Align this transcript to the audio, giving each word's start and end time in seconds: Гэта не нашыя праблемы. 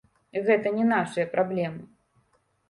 Гэта 0.47 0.71
не 0.77 0.85
нашыя 0.93 1.27
праблемы. 1.35 1.81